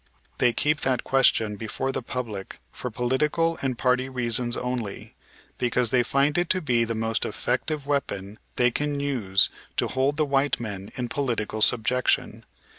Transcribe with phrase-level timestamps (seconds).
[0.39, 5.13] They keep that question before the public for political and party reasons only,
[5.59, 10.17] because they find it to be the most effective weapon they can use to hold
[10.17, 12.45] the white men in political subjection.